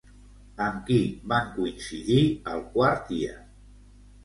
[0.67, 0.97] Amb qui
[1.35, 2.19] van coincidir
[2.55, 3.39] el quart dia?